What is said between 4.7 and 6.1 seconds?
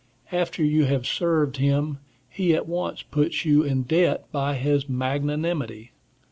magnanimity.